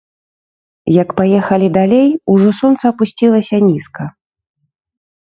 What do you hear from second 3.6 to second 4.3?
нізка.